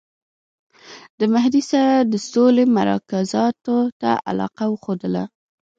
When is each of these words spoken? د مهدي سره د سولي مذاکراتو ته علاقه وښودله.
د 1.19 1.21
مهدي 1.33 1.61
سره 1.71 1.93
د 2.11 2.13
سولي 2.29 2.65
مذاکراتو 2.75 3.77
ته 4.01 4.09
علاقه 4.29 4.63
وښودله. 4.69 5.23